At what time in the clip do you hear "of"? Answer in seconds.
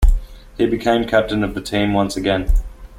1.43-1.53